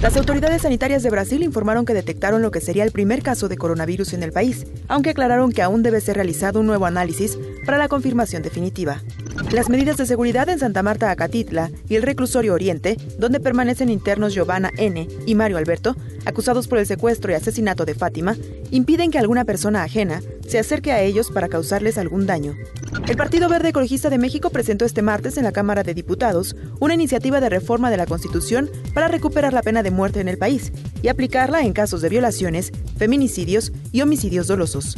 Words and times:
Las 0.00 0.16
autoridades 0.16 0.62
sanitarias 0.62 1.02
de 1.02 1.10
Brasil 1.10 1.42
informaron 1.42 1.84
que 1.84 1.92
detectaron 1.92 2.40
lo 2.40 2.52
que 2.52 2.60
sería 2.60 2.84
el 2.84 2.92
primer 2.92 3.20
caso 3.20 3.48
de 3.48 3.56
coronavirus 3.56 4.12
en 4.12 4.22
el 4.22 4.30
país, 4.30 4.64
aunque 4.86 5.10
aclararon 5.10 5.50
que 5.50 5.60
aún 5.60 5.82
debe 5.82 6.00
ser 6.00 6.14
realizado 6.14 6.60
un 6.60 6.66
nuevo 6.66 6.86
análisis 6.86 7.36
para 7.66 7.78
la 7.78 7.88
confirmación 7.88 8.42
definitiva. 8.42 9.02
Las 9.50 9.68
medidas 9.68 9.96
de 9.96 10.06
seguridad 10.06 10.48
en 10.50 10.60
Santa 10.60 10.84
Marta, 10.84 11.10
Acatitla 11.10 11.72
y 11.88 11.96
el 11.96 12.02
reclusorio 12.02 12.54
Oriente, 12.54 12.96
donde 13.18 13.40
permanecen 13.40 13.88
internos 13.88 14.34
Giovanna 14.34 14.70
N. 14.76 15.08
y 15.26 15.34
Mario 15.34 15.58
Alberto, 15.58 15.96
acusados 16.26 16.68
por 16.68 16.78
el 16.78 16.86
secuestro 16.86 17.32
y 17.32 17.34
asesinato 17.34 17.84
de 17.84 17.94
Fátima, 17.94 18.36
impiden 18.70 19.10
que 19.10 19.18
alguna 19.18 19.44
persona 19.44 19.82
ajena 19.82 20.20
se 20.46 20.58
acerque 20.58 20.92
a 20.92 21.02
ellos 21.02 21.30
para 21.30 21.48
causarles 21.48 21.98
algún 21.98 22.26
daño. 22.26 22.56
El 23.06 23.16
Partido 23.16 23.48
Verde 23.48 23.68
Ecologista 23.68 24.10
de 24.10 24.18
México 24.18 24.50
presentó 24.50 24.84
este 24.84 25.02
martes 25.02 25.36
en 25.36 25.44
la 25.44 25.52
Cámara 25.52 25.82
de 25.82 25.94
Diputados 25.94 26.56
una 26.80 26.94
iniciativa 26.94 27.40
de 27.40 27.48
reforma 27.48 27.90
de 27.90 27.96
la 27.96 28.06
Constitución 28.06 28.70
para 28.94 29.08
recuperar 29.08 29.52
la 29.52 29.62
pena 29.62 29.82
de 29.82 29.87
muerte 29.90 30.20
en 30.20 30.28
el 30.28 30.38
país 30.38 30.72
y 31.02 31.08
aplicarla 31.08 31.62
en 31.62 31.72
casos 31.72 32.00
de 32.00 32.08
violaciones, 32.08 32.72
feminicidios 32.96 33.72
y 33.92 34.02
homicidios 34.02 34.46
dolosos. 34.46 34.96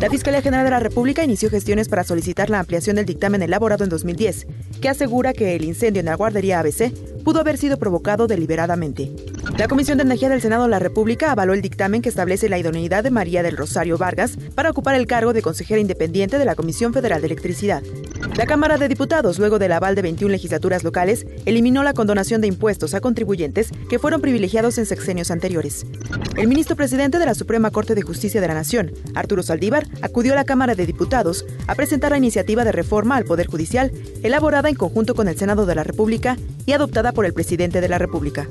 La 0.00 0.10
Fiscalía 0.10 0.42
General 0.42 0.64
de 0.64 0.70
la 0.70 0.80
República 0.80 1.24
inició 1.24 1.50
gestiones 1.50 1.88
para 1.88 2.04
solicitar 2.04 2.50
la 2.50 2.60
ampliación 2.60 2.96
del 2.96 3.06
dictamen 3.06 3.42
elaborado 3.42 3.84
en 3.84 3.90
2010, 3.90 4.46
que 4.80 4.88
asegura 4.88 5.32
que 5.32 5.56
el 5.56 5.64
incendio 5.64 6.00
en 6.00 6.06
la 6.06 6.16
guardería 6.16 6.60
ABC 6.60 6.92
pudo 7.24 7.40
haber 7.40 7.56
sido 7.56 7.78
provocado 7.78 8.26
deliberadamente. 8.26 9.10
La 9.54 9.68
Comisión 9.68 9.96
de 9.96 10.02
Energía 10.02 10.28
del 10.28 10.42
Senado 10.42 10.64
de 10.64 10.68
la 10.68 10.80
República 10.80 11.30
avaló 11.30 11.54
el 11.54 11.62
dictamen 11.62 12.02
que 12.02 12.10
establece 12.10 12.50
la 12.50 12.58
idoneidad 12.58 13.02
de 13.02 13.10
María 13.10 13.42
del 13.42 13.56
Rosario 13.56 13.96
Vargas 13.96 14.36
para 14.54 14.70
ocupar 14.70 14.96
el 14.96 15.06
cargo 15.06 15.32
de 15.32 15.40
consejera 15.40 15.80
independiente 15.80 16.38
de 16.38 16.44
la 16.44 16.54
Comisión 16.54 16.92
Federal 16.92 17.22
de 17.22 17.28
Electricidad. 17.28 17.82
La 18.36 18.44
Cámara 18.44 18.76
de 18.76 18.88
Diputados, 18.88 19.38
luego 19.38 19.58
del 19.58 19.72
aval 19.72 19.94
de 19.94 20.02
21 20.02 20.30
legislaturas 20.30 20.84
locales, 20.84 21.26
eliminó 21.46 21.82
la 21.84 21.94
condonación 21.94 22.42
de 22.42 22.48
impuestos 22.48 22.92
a 22.92 23.00
contribuyentes 23.00 23.70
que 23.88 23.98
fueron 23.98 24.20
privilegiados 24.20 24.76
en 24.76 24.84
sexenios 24.84 25.30
anteriores. 25.30 25.86
El 26.36 26.48
ministro 26.48 26.76
presidente 26.76 27.18
de 27.18 27.24
la 27.24 27.34
Suprema 27.34 27.70
Corte 27.70 27.94
de 27.94 28.02
Justicia 28.02 28.42
de 28.42 28.48
la 28.48 28.54
Nación, 28.54 28.92
Arturo 29.14 29.42
Saldívar, 29.42 29.86
acudió 30.02 30.34
a 30.34 30.36
la 30.36 30.44
Cámara 30.44 30.74
de 30.74 30.84
Diputados 30.84 31.46
a 31.66 31.74
presentar 31.74 32.10
la 32.10 32.18
iniciativa 32.18 32.64
de 32.64 32.72
reforma 32.72 33.16
al 33.16 33.24
Poder 33.24 33.46
Judicial, 33.46 33.90
elaborada 34.22 34.68
en 34.68 34.74
conjunto 34.74 35.14
con 35.14 35.28
el 35.28 35.38
Senado 35.38 35.64
de 35.64 35.76
la 35.76 35.84
República 35.84 36.36
y 36.66 36.72
adoptada 36.72 37.12
por 37.12 37.24
el 37.24 37.32
presidente 37.32 37.80
de 37.80 37.88
la 37.88 37.98
República. 37.98 38.46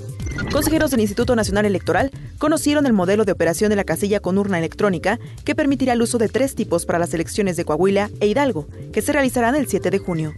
Consejeros 0.52 0.91
del 0.91 1.02
Instituto 1.02 1.36
Nacional 1.36 1.66
Electoral 1.66 2.11
conocieron 2.38 2.86
el 2.86 2.94
modelo 2.94 3.25
de 3.25 3.31
operación 3.31 3.69
de 3.69 3.75
la 3.75 3.83
casilla 3.83 4.19
con 4.19 4.38
urna 4.38 4.58
electrónica 4.58 5.19
que 5.44 5.55
permitirá 5.55 5.94
el 5.94 6.02
uso 6.02 6.17
de 6.17 6.30
tres 6.30 6.55
tipos 6.55 6.86
para 6.86 7.00
las 7.00 7.14
elecciones 7.14 7.58
de 7.58 7.66
Coahuila 7.66 8.09
e 8.19 8.28
Hidalgo, 8.28 8.67
que 8.91 9.02
se 9.02 9.13
realizarán 9.13 9.56
el 9.56 9.67
7 9.67 9.89
de 9.91 9.97
junio. 9.97 10.33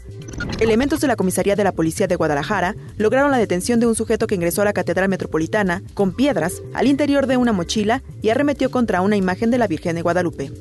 Elementos 0.60 1.02
de 1.02 1.08
la 1.08 1.16
comisaría 1.16 1.56
de 1.56 1.64
la 1.64 1.72
Policía 1.72 2.08
de 2.08 2.16
Guadalajara 2.16 2.76
lograron 2.98 3.32
la 3.32 3.38
detención 3.38 3.80
de 3.80 3.88
un 3.88 3.96
sujeto 3.96 4.28
que 4.28 4.36
ingresó 4.36 4.62
a 4.62 4.66
la 4.66 4.74
Catedral 4.74 5.10
Metropolitana 5.10 5.82
con 5.94 6.14
piedras 6.14 6.62
al 6.74 6.88
interior 6.88 7.28
de 7.28 7.38
una 7.38 7.54
mochila 7.54 8.04
y 8.22 8.30
arremetió 8.30 8.70
contra 8.70 9.02
una 9.02 9.18
imagen 9.18 9.52
de 9.52 9.58
la 9.58 9.68
Virgen 9.68 9.96
de 9.96 10.04
Guadalupe. 10.04 10.52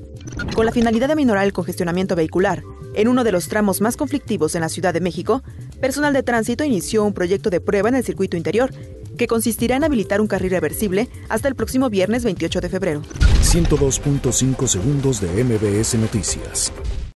Con 0.54 0.66
la 0.66 0.72
finalidad 0.72 1.08
de 1.08 1.16
minorar 1.16 1.44
el 1.44 1.52
congestionamiento 1.52 2.16
vehicular, 2.16 2.62
en 2.94 3.08
uno 3.08 3.24
de 3.24 3.32
los 3.32 3.48
tramos 3.48 3.82
más 3.82 3.96
conflictivos 3.96 4.54
en 4.54 4.62
la 4.62 4.70
Ciudad 4.70 4.94
de 4.94 5.00
México, 5.00 5.42
personal 5.80 6.14
de 6.14 6.22
tránsito 6.22 6.64
inició 6.64 7.04
un 7.04 7.12
proyecto 7.12 7.50
de 7.50 7.60
prueba 7.60 7.90
en 7.90 7.94
el 7.94 8.04
circuito 8.04 8.38
interior 8.38 8.72
que 9.16 9.26
consistirá 9.26 9.76
en 9.76 9.84
habilitar 9.84 10.20
un 10.20 10.26
carril 10.26 10.50
reversible 10.50 11.08
hasta 11.28 11.48
el 11.48 11.54
próximo 11.54 11.90
viernes 11.90 12.24
28 12.24 12.60
de 12.60 12.68
febrero. 12.68 13.02
102.5 13.42 14.66
segundos 14.66 15.20
de 15.20 15.44
MBS 15.44 15.94
Noticias. 15.94 16.72